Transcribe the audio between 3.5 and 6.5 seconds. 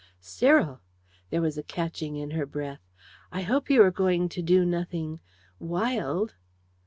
you are going to do nothing wild."